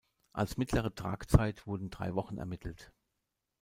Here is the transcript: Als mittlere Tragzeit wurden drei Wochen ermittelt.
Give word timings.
Als 0.33 0.57
mittlere 0.57 0.95
Tragzeit 0.95 1.67
wurden 1.67 1.91
drei 1.91 2.15
Wochen 2.15 2.39
ermittelt. 2.39 2.91